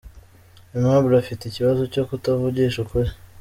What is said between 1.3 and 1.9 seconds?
ikibazo